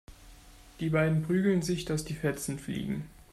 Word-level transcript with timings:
Die 0.79 0.89
beiden 0.89 1.21
prügeln 1.21 1.61
sich, 1.61 1.85
dass 1.85 2.03
die 2.03 2.15
Fetzen 2.15 2.57
fliegen. 2.57 3.05